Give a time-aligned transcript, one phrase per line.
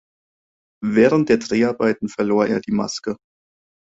[0.83, 3.17] Während der Dreharbeiten verlor er die Maske.